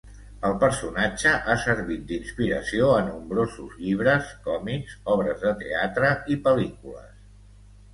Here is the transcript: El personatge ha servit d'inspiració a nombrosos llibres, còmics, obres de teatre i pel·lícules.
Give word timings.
El 0.47 0.53
personatge 0.61 1.33
ha 1.35 1.57
servit 1.65 2.07
d'inspiració 2.13 2.89
a 2.95 3.05
nombrosos 3.11 3.79
llibres, 3.85 4.35
còmics, 4.51 5.01
obres 5.17 5.49
de 5.49 5.57
teatre 5.65 6.15
i 6.37 6.45
pel·lícules. 6.51 7.19